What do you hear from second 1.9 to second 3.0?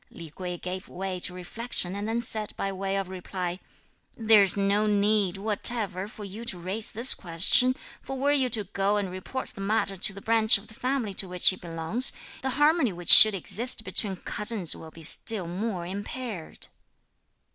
and then said by way